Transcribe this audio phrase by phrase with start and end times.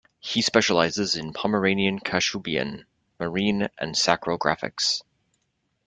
[0.19, 2.85] He specializes in Pomeranian-Kashubian,
[3.19, 5.03] marine and sacral graphics.